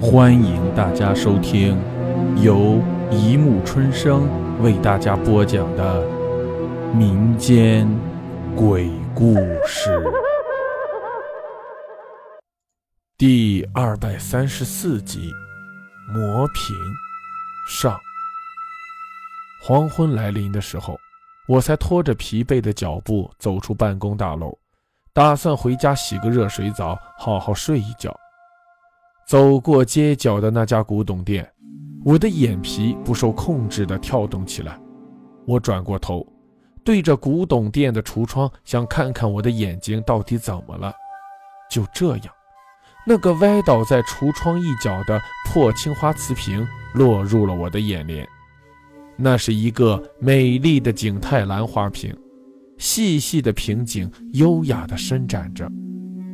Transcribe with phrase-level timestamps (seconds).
[0.00, 1.76] 欢迎大家收听
[2.40, 4.28] 由一木春生
[4.62, 6.06] 为大家播讲的
[6.94, 7.84] 民间
[8.54, 9.34] 鬼故
[9.66, 10.00] 事
[13.16, 15.32] 第二百三十四集
[16.12, 16.76] 《魔品
[17.68, 17.92] 上》。
[19.60, 20.96] 黄昏来临的时候，
[21.48, 24.56] 我才拖着疲惫的脚步走出办公大楼，
[25.12, 28.16] 打算回家洗个热水澡，好好睡一觉。
[29.28, 31.46] 走过街角的那家古董店，
[32.02, 34.80] 我的眼皮不受控制地跳动起来。
[35.46, 36.26] 我转过头，
[36.82, 40.94] 对着古董店的橱窗，想看看我的眼睛到底怎么了。
[41.70, 42.26] 就这样，
[43.06, 48.26] 那个歪倒在橱窗一角的破青花瓷瓶落入了我的眼帘。
[49.14, 52.16] 那是一个美丽的景泰蓝花瓶，
[52.78, 55.70] 细细的瓶颈优雅地伸展着，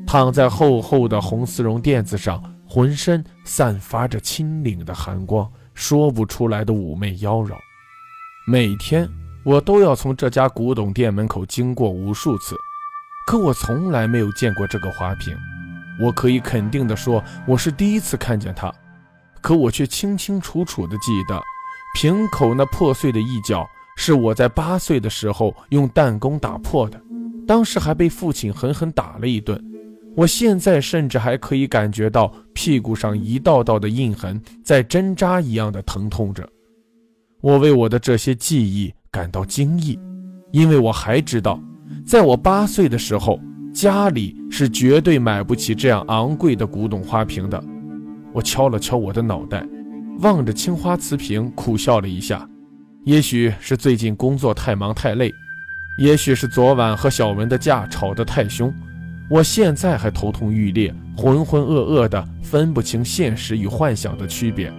[0.06, 2.40] 躺在厚厚的红丝绒垫子上。
[2.74, 7.54] 浑身散发着清灵的寒光，说不出来的妩媚妖娆。
[8.48, 9.08] 每天
[9.44, 12.56] 我都要从这家古董店门口经过无数次，
[13.28, 15.32] 可我从来没有见过这个花瓶。
[16.00, 18.74] 我可以肯定地说，我是第一次看见它。
[19.40, 21.40] 可我却清清楚楚地记得，
[21.94, 23.64] 瓶口那破碎的一角
[23.96, 27.00] 是我在八岁的时候用弹弓打破的，
[27.46, 29.64] 当时还被父亲狠狠打了一顿。
[30.16, 36.48] 我现在甚至还可以感觉到屁股上一道道的印痕在针扎一样的疼痛着。
[37.42, 39.98] 我为我的这些记忆感到惊异，
[40.52, 41.60] 因为我还知道，
[42.06, 43.38] 在我八岁的时候，
[43.74, 47.62] 家里是绝对买不起这样昂贵的古董花瓶的。
[48.32, 49.66] 我敲了敲我的脑袋，
[50.20, 52.48] 望着青花瓷瓶，苦笑了一下。
[53.04, 55.30] 也许是最近工作太忙太累，
[55.98, 58.72] 也许是昨晚和小文的架吵得太凶。
[59.30, 64.70] 我现在还头痛欲裂，浑浑噩噩的，分不清现实与幻想的区别。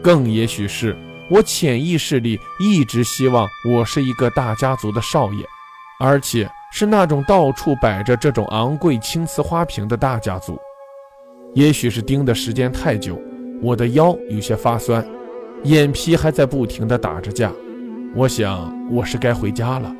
[0.00, 0.96] 更也许是
[1.28, 5.44] 我潜意识里一直希望我是一个大家族的少爷，
[5.98, 10.56] 而且是那种到处摆着这种昂贵青瓷花瓶的大家族。
[11.54, 13.20] 也许是盯的时间太久，
[13.60, 15.04] 我的腰有些发酸，
[15.64, 17.52] 眼皮还在不停地打着架。
[18.14, 19.92] 我想我是该回家了。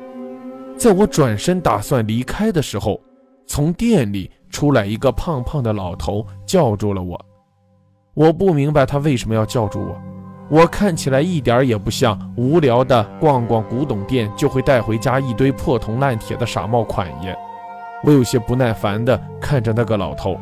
[0.77, 2.99] 在我转身打算离开的时候。
[3.45, 7.19] 从店里出来一个胖胖的老头，叫住了我。
[8.13, 10.01] 我不明白他为什么要叫住我。
[10.49, 17.33] 我看起来一点也不像无聊的逛逛古董店就会带回家一堆破铜烂铁的傻帽款爷。
[18.03, 20.37] 我有些不耐烦地看着那个老头，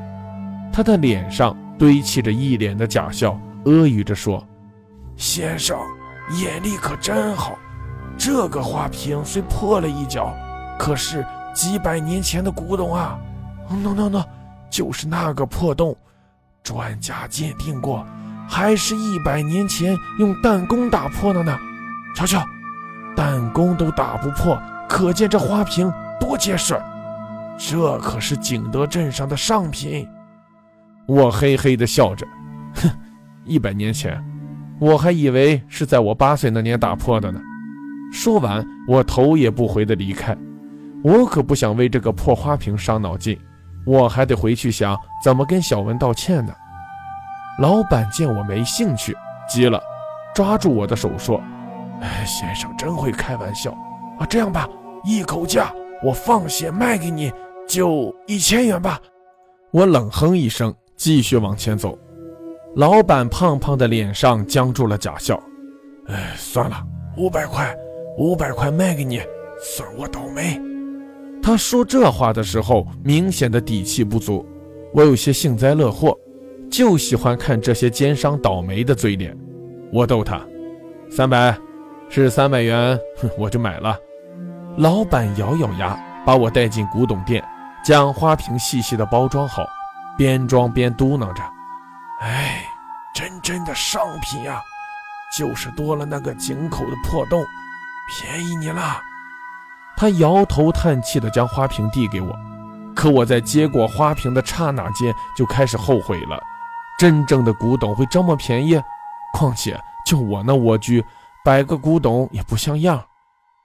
[0.74, 4.44] 他的脸上堆砌着一脸的假笑，阿谀着说
[5.16, 5.78] ：“先生，
[6.42, 7.56] 眼力可真好。
[8.18, 10.34] 这个花瓶虽破了一角，
[10.80, 11.24] 可是……”
[11.60, 13.20] 几百年前的古董啊
[13.70, 14.24] ，no no no，
[14.70, 15.94] 就是那个破洞，
[16.64, 18.06] 专家鉴定过，
[18.48, 21.60] 还是一百年前用弹弓打破的呢。
[22.16, 22.42] 瞧瞧，
[23.14, 26.82] 弹弓都打不破，可见这花瓶多结实。
[27.58, 30.08] 这可是景德镇上的上品。
[31.08, 32.26] 我嘿嘿地笑着，
[32.76, 32.90] 哼，
[33.44, 34.18] 一百年前，
[34.80, 37.42] 我还以为是在我八岁那年打破的呢。
[38.14, 40.38] 说完，我头也不回地离开。
[41.04, 43.40] 我可不想为这个破花瓶伤脑筋，
[43.86, 46.54] 我还得回去想怎么跟小文道歉呢。
[47.60, 49.16] 老板见我没兴趣，
[49.50, 49.82] 急了，
[50.34, 51.42] 抓住我的手说
[52.02, 53.72] ：“哎，先生真会开玩笑
[54.20, 54.26] 啊！
[54.30, 54.68] 这样吧，
[55.06, 55.74] 一口价，
[56.04, 57.32] 我放血卖给你，
[57.68, 59.00] 就一千元吧。”
[59.72, 61.98] 我冷哼一声，继续往前走。
[62.76, 65.42] 老板胖胖的脸上僵住了假笑
[66.08, 66.82] ：“哎，算了，
[67.18, 67.76] 五百块，
[68.18, 69.22] 五百块卖给你，
[69.62, 70.60] 算我倒霉。”
[71.50, 74.48] 他说这话的时候，明显的底气不足。
[74.94, 76.16] 我有些幸灾乐祸，
[76.70, 79.36] 就喜欢看这些奸商倒霉的嘴脸。
[79.92, 80.46] 我逗他
[81.10, 81.58] ：“三百，
[82.08, 83.98] 是三百元，哼，我就买了。”
[84.78, 87.44] 老板咬咬牙，把我带进古董店，
[87.84, 89.68] 将花瓶细细的包装好，
[90.16, 91.42] 边装边嘟囔着
[92.22, 92.64] ：“哎，
[93.16, 94.62] 真真的上品呀，
[95.36, 97.44] 就是多了那个井口的破洞，
[98.08, 99.02] 便宜你了。”
[100.00, 102.34] 他摇头叹气地将花瓶递给我，
[102.96, 106.42] 可我在接过花瓶的刹那间就开始后悔了。
[106.98, 108.82] 真正的古董会这么便宜？
[109.34, 111.04] 况且就我那蜗居，
[111.44, 113.04] 摆个古董也不像样。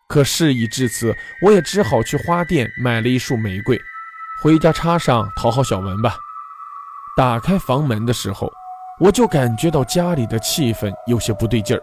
[0.08, 3.80] 可事已至此，我也只好去花店买了一束玫瑰，
[4.42, 6.16] 回家插上讨好小文吧。
[7.16, 8.50] 打开房门的时候，
[8.98, 11.82] 我就感觉到家里的气氛有些不对劲儿，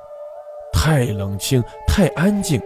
[0.74, 2.62] 太冷清，太安静。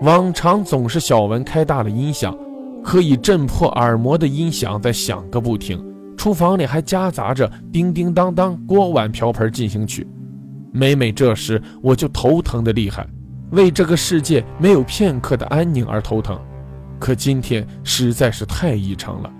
[0.00, 2.36] 往常总是小文开大了音响，
[2.82, 5.82] 可以震破耳膜的音响在响个不停，
[6.16, 10.06] 厨房里还夹杂着叮叮当当锅碗瓢盆进行曲。
[10.72, 13.06] 每每这时，我就头疼的厉害，
[13.52, 16.38] 为这个世界没有片刻的安宁而头疼。
[16.98, 19.32] 可今天实在是太异常了，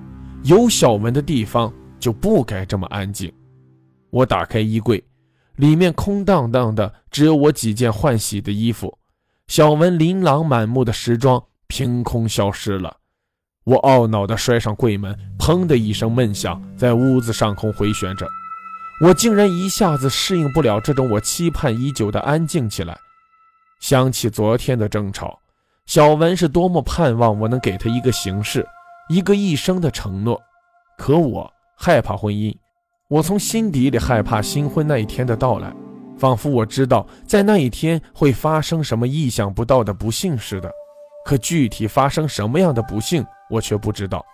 [0.44, 3.30] 有小文的地方就不该这么安静。
[4.10, 5.02] 我打开衣柜，
[5.56, 8.96] 里面空荡荡的，只有我几件换洗的衣服。
[9.46, 12.96] 小文琳琅满目的时装凭空消失了。
[13.64, 18.26] 我懊恼地摔上柜门，砰的一声闷响在屋子上空回旋着。
[19.02, 22.96] 我竟然一下子适应不了这种我期盼已久的安静起来。
[23.80, 25.38] 想起昨天的争吵。
[25.86, 28.66] 小文是多么盼望我能给他一个形式，
[29.10, 30.40] 一个一生的承诺，
[30.96, 32.56] 可我害怕婚姻，
[33.08, 35.70] 我从心底里害怕新婚那一天的到来，
[36.16, 40.70] 仿佛我知道在那一天会发生什么意想不到的不幸似的，
[41.26, 44.24] 可具体发生什么样的不幸，我却不知道。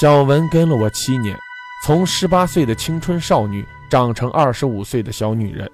[0.00, 1.36] 小文跟了我七年，
[1.84, 5.70] 从十八岁的青春少女长成二十五岁的小女人，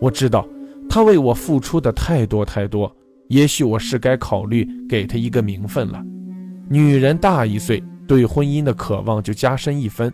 [0.00, 0.46] 我知道
[0.88, 2.94] 她为我付出的太多太多。
[3.28, 6.02] 也许我是该考虑给她一个名分了。
[6.68, 10.12] 女人大一岁，对婚姻的渴望就加深一分。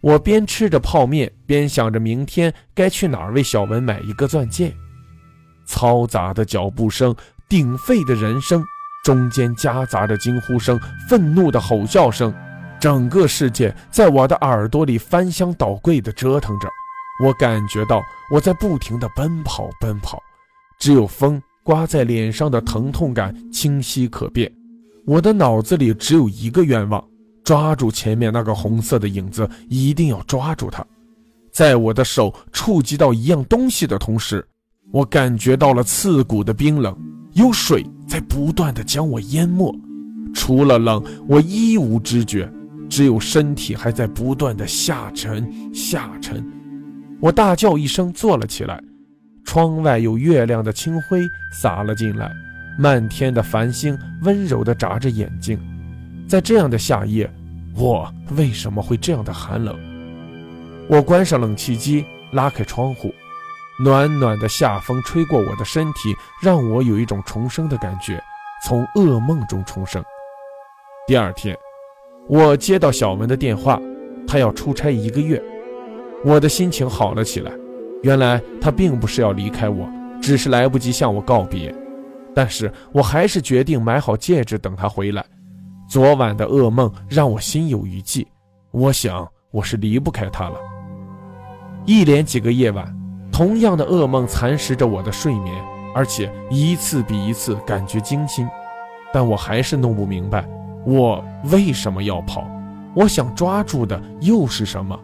[0.00, 4.74] 我边吃着泡面，边想着明天该去哪儿为小文买一个钻戒。
[5.66, 7.14] 嘈杂的脚步声，
[7.48, 8.64] 鼎沸的人声，
[9.04, 12.34] 中间夹杂着惊呼声、愤怒的吼叫声，
[12.80, 16.68] 整个世界在我的耳朵里翻箱倒柜地折腾着。
[17.24, 18.00] 我感觉到
[18.32, 20.18] 我在不停地奔跑，奔跑，
[20.78, 21.40] 只有风。
[21.62, 24.50] 刮在脸上的疼痛感清晰可辨，
[25.04, 27.04] 我的脑子里只有一个愿望：
[27.44, 30.84] 抓住前面那个红色的影子，一定要抓住它。
[31.52, 34.46] 在我的手触及到一样东西的同时，
[34.92, 36.96] 我感觉到了刺骨的冰冷，
[37.32, 39.74] 有水在不断的将我淹没。
[40.32, 42.48] 除了冷，我一无知觉，
[42.88, 46.44] 只有身体还在不断的下沉下沉。
[47.20, 48.80] 我大叫一声，坐了起来。
[49.44, 52.30] 窗外有月亮的清辉洒了进来，
[52.78, 55.58] 漫天的繁星温柔地眨着眼睛。
[56.30, 57.28] 在这样的夏夜，
[57.74, 59.76] 我为什么会这样的寒冷？
[60.88, 63.12] 我关上冷气机，拉开窗户，
[63.82, 68.22] 暖暖的夏风吹过我的身体，让我有一种重生的感觉，
[68.64, 70.00] 从噩梦中重生。
[71.04, 71.58] 第二天，
[72.28, 73.82] 我接到小文的电话，
[74.24, 75.42] 他要出差一个月，
[76.24, 77.50] 我的心情好了起来。
[78.04, 79.84] 原来他并不是要离开我，
[80.22, 81.74] 只是来不及向我告别。
[82.32, 85.26] 但是我还是决定买好戒指等他回来。
[85.90, 88.24] 昨晚的噩梦让我心有余悸，
[88.70, 90.54] 我想我是离不开他了。
[91.84, 92.96] 一连几个夜晚，
[93.32, 95.52] 同样的噩梦蚕食着我的睡眠，
[95.92, 98.48] 而且一次比一次感觉惊心。
[99.12, 100.48] 但我还是弄不明白，
[100.86, 102.46] 我为什么要跑？
[102.94, 104.96] 我想抓住的又是什么？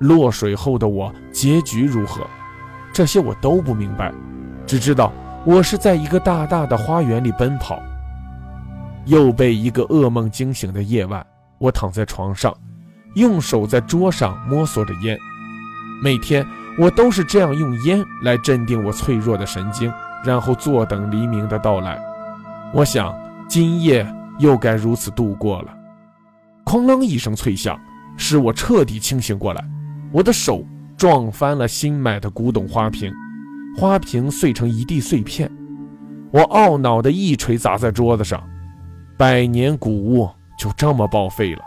[0.00, 2.26] 落水后的我结局如何？
[2.92, 4.12] 这些我都不明白，
[4.66, 5.12] 只知道
[5.46, 7.80] 我是在一个大大的花园里奔跑。
[9.06, 11.24] 又被一个噩梦惊醒的夜晚，
[11.58, 12.54] 我躺在床上，
[13.14, 15.18] 用手在桌上摸索着烟。
[16.02, 16.46] 每天
[16.78, 19.92] 我都是这样用烟来镇定我脆弱的神经，
[20.24, 21.98] 然后坐等黎明的到来。
[22.72, 23.14] 我想
[23.48, 24.06] 今夜
[24.38, 25.74] 又该如此度过了。
[26.64, 27.78] 哐啷一声脆响，
[28.16, 29.64] 使我彻底清醒过来。
[30.10, 30.64] 我的手
[30.96, 33.12] 撞翻了新买的古董花瓶，
[33.76, 35.50] 花瓶碎成一地碎片。
[36.32, 38.42] 我懊恼地一锤砸在桌子上，
[39.16, 40.28] 百年古物
[40.58, 41.62] 就这么报废了。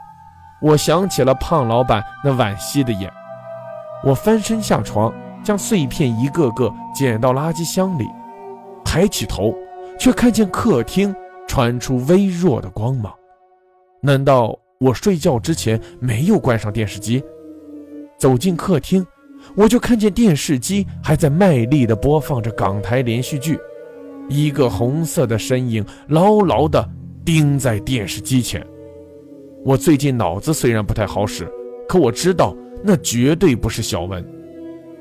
[0.62, 3.12] 我想起了胖老板那惋惜的眼。
[4.04, 5.14] 我翻身下床，
[5.44, 8.06] 将碎片一个个捡到垃圾箱里，
[8.84, 9.54] 抬起头，
[10.00, 11.16] 却看见客厅
[11.48, 13.14] 传出微弱的光芒。
[14.02, 17.24] 难道我睡觉之前没有关上电视机？
[18.18, 19.06] 走进客厅，
[19.56, 23.60] 我就看见电视机还在卖力地播放着港台连续剧，
[24.28, 26.88] 一个红色的身影牢牢地
[27.28, 28.66] 钉在电视机前。
[29.66, 31.46] 我最近脑子虽然不太好使，
[31.86, 34.26] 可我知道那绝对不是小文。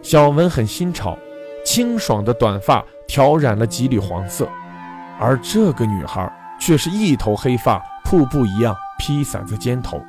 [0.03, 1.17] 小文很新潮，
[1.65, 4.49] 清爽的短发挑染了几缕黄色，
[5.21, 6.29] 而这个女孩
[6.59, 10.03] 却是一头黑发，瀑布一样披散在肩头。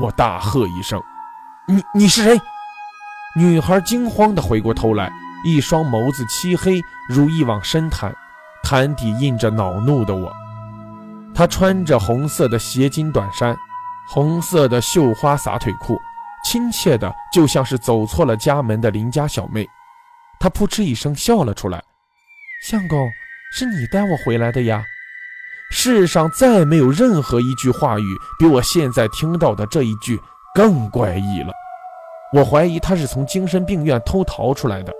[0.00, 0.98] 我大喝一声。
[1.68, 2.40] 你你是谁？
[3.36, 5.12] 女孩惊慌地回过头来，
[5.44, 6.80] 一双眸子漆黑
[7.10, 8.10] 如一汪深潭，
[8.62, 10.32] 潭底印着恼怒的我。
[11.34, 13.56] 她穿着红色的斜襟短衫，
[14.08, 15.98] 红色的绣花洒腿裤，
[16.44, 19.66] 亲切的就像是走错了家门的邻家小妹。
[20.38, 21.82] 她扑哧一声笑了出来
[22.62, 23.08] ：“相公，
[23.52, 24.84] 是你带我回来的呀？
[25.70, 28.04] 世上再没有任何一句话语
[28.38, 30.20] 比我现在听到的这一句。”
[30.54, 31.50] 更怪异了。
[32.34, 34.92] 我怀疑他是从精神病院偷逃出来的。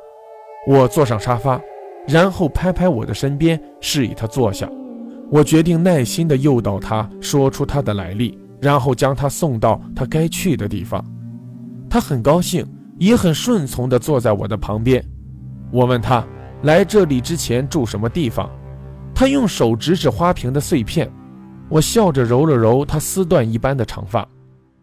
[0.66, 1.60] 我坐上沙发，
[2.08, 4.66] 然后拍拍我的身边，示意他坐下。
[5.32, 11.02] 我决定耐心地诱导他说出他的来历，然后将他送到他该去的地方。
[11.88, 12.66] 他很高兴，
[12.98, 15.02] 也很顺从地坐在我的旁边。
[15.70, 16.22] 我问他
[16.64, 18.50] 来这里之前住什么地方，
[19.14, 21.10] 他用手指指花瓶的碎片。
[21.70, 24.28] 我笑着揉了揉他丝缎一般的长发。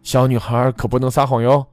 [0.01, 1.63] 小女孩可不能撒谎哟。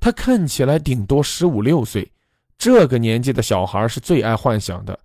[0.00, 2.10] 她看起来顶多十五六岁，
[2.56, 4.98] 这个年纪的小孩是最爱幻想的。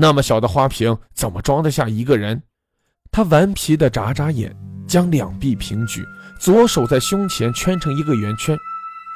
[0.00, 2.40] 那么小的花瓶怎么装得下一个人？
[3.10, 4.54] 他顽皮地眨眨眼，
[4.86, 6.06] 将两臂平举，
[6.38, 8.56] 左手在胸前圈成一个圆圈。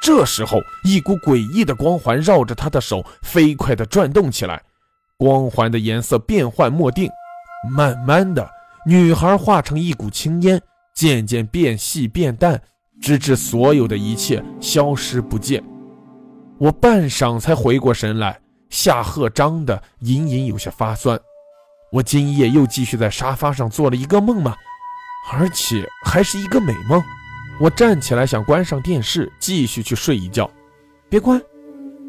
[0.01, 4.61] 这时候，一股诡异的光环绕着他的手飞快地转动起来，
[5.17, 7.09] 光环的颜色变幻莫定。
[7.71, 8.45] 慢慢的，
[8.85, 10.61] 女孩化成一股青烟，
[10.93, 12.61] 渐渐变细变淡。
[13.01, 15.63] 直至所有的一切消失不见，
[16.57, 18.39] 我半晌才回过神来，
[18.73, 21.17] 下颌张的隐隐有些发酸。
[21.91, 24.55] 我今夜又继续在沙发上做了一个梦吗？
[25.31, 26.99] 而且还是一个美梦。
[27.59, 30.49] 我站起来想关上电视，继续去睡一觉。
[31.07, 31.39] 别关！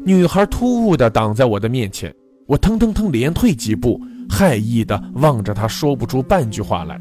[0.03, 2.11] 女孩突兀地挡在我的面前，
[2.47, 6.99] 我腾腾腾连退几步，害意地望着她，说不出半句话来。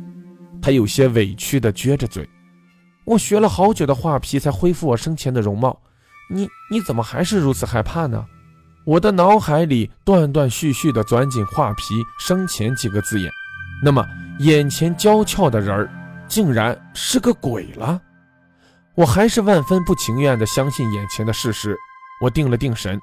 [0.61, 2.29] 她有些委屈地撅着嘴。
[3.07, 5.81] 我学了好久的画皮，才恢复我生前的容貌。
[6.31, 8.27] 你你怎么还是如此害怕呢？
[8.85, 13.31] 我的脑海里断断续续地钻进画皮生前几个字眼。
[13.83, 14.07] 那么，
[14.41, 15.91] 眼前娇俏的人儿，
[16.29, 18.01] 竟然是个鬼了？
[18.95, 21.75] 我还是万分不情愿地相信眼前的事实。
[22.21, 23.01] 我定了定神，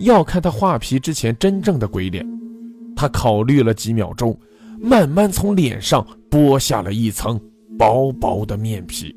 [0.00, 2.26] 要看他画皮之前真正的鬼脸。
[2.94, 4.38] 他考虑了几秒钟，
[4.78, 7.40] 慢慢从脸上剥下了一层
[7.78, 9.16] 薄薄的面皮。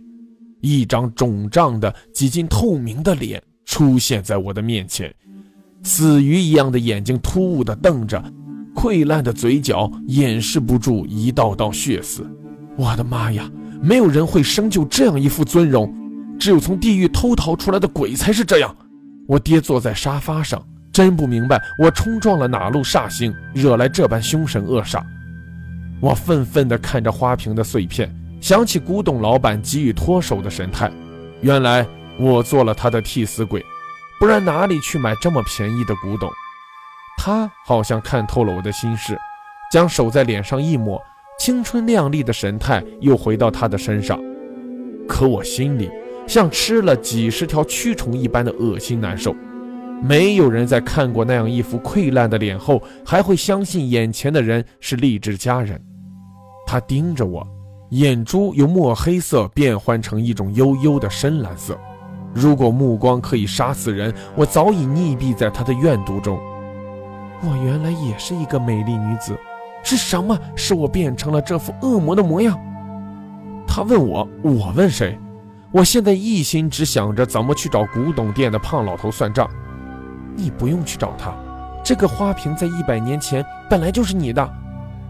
[0.62, 5.14] 一张肿胀的、几近透明的脸出现在我的面前，
[5.86, 8.22] 死鱼一样的眼睛突兀地瞪着，
[8.74, 12.28] 溃烂的嘴角掩饰不住一道道血丝。
[12.76, 13.48] 我的妈呀！
[13.84, 15.94] 没有人会生就这样一副尊容，
[16.40, 18.76] 只有从地狱偷逃出来的鬼才是这样。
[19.28, 20.60] 我爹坐在沙发上，
[20.92, 25.04] 真不明白我冲撞了哪路煞星，惹来这般凶神恶煞。
[26.02, 28.12] 我愤愤地看着花瓶的碎片。
[28.42, 30.92] 想起古董老板急于脱手的神态，
[31.42, 31.86] 原来
[32.20, 33.64] 我做了他的替死鬼，
[34.20, 36.32] 不然哪里去买这么便宜的古董？
[37.18, 39.18] 他好像看透了我的心事，
[39.72, 41.02] 将手在脸上一抹，
[41.40, 44.20] 青春靓丽的神态又回到他的身上。
[45.08, 45.90] 可我心里
[46.28, 49.36] 像吃了几十条蛆虫一般的恶心难受。
[50.02, 55.82] 没有人在看过那样一副溃烂的脸后，还会相信眼前的人是励志佳人。
[56.68, 57.48] 他盯着我。
[57.92, 61.80] 眼珠由墨黑色变换成一种幽幽的深蓝色。
[62.36, 66.38] 如果目光可以杀死人，我早已溺毙在他的怨毒中。
[67.42, 69.38] 我原来也是一个美丽女子，
[69.84, 72.60] 是什么使我变成了这副恶魔的模样？
[73.66, 75.18] 他问我，我问谁？
[75.72, 79.50] 我现在一心只想着怎么去找古董店的胖老头算账。
[80.36, 81.34] 你不用去找他，
[81.86, 84.46] 这个花瓶在一百年前本来就是你的，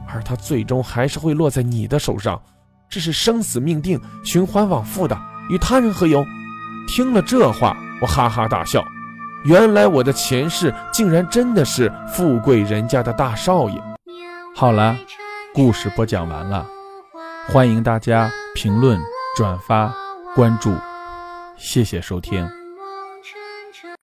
[0.07, 2.39] 而它最终还是会落在你的手上。
[2.87, 5.17] 这是生死命定，循环往复的，
[5.49, 6.23] 与他人何由？
[6.87, 8.83] 听了这话，我哈哈大笑。
[9.43, 13.81] 原来我的前世竟然真的是富贵人家的大少爷。
[14.55, 14.95] 好了，
[15.53, 16.65] 故事播讲完了，
[17.47, 18.99] 欢迎大家评论、
[19.37, 19.93] 转发、
[20.33, 20.73] 关注，
[21.57, 22.64] 谢谢收听。